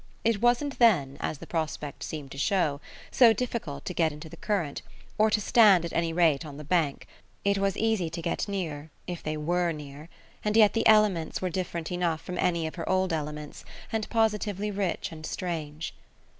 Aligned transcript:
It 0.23 0.41
wasn't 0.41 0.79
then, 0.79 1.15
as 1.19 1.37
the 1.37 1.45
prospect 1.45 2.01
seemed 2.01 2.31
to 2.31 2.39
show, 2.39 2.81
so 3.11 3.33
difficult 3.33 3.85
to 3.85 3.93
get 3.93 4.11
into 4.11 4.29
the 4.29 4.35
current, 4.35 4.81
or 5.19 5.29
to 5.29 5.39
stand 5.39 5.85
at 5.85 5.93
any 5.93 6.11
rate 6.11 6.43
on 6.43 6.57
the 6.57 6.63
bank. 6.63 7.05
It 7.45 7.59
was 7.59 7.77
easy 7.77 8.09
to 8.09 8.21
get 8.23 8.47
near 8.47 8.89
if 9.05 9.21
they 9.21 9.37
WERE 9.37 9.73
near; 9.73 10.09
and 10.43 10.57
yet 10.57 10.73
the 10.73 10.87
elements 10.87 11.39
were 11.39 11.51
different 11.51 11.91
enough 11.91 12.19
from 12.21 12.39
any 12.39 12.65
of 12.65 12.73
her 12.77 12.89
old 12.89 13.13
elements, 13.13 13.63
and 13.91 14.09
positively 14.09 14.71
rich 14.71 15.11
and 15.11 15.23
strange. 15.23 15.93